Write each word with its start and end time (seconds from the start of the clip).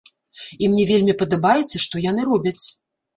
І 0.63 0.69
мне 0.71 0.85
вельмі 0.91 1.13
падабаецца, 1.21 1.81
што 1.85 2.01
яны 2.07 2.21
робяць. 2.31 2.55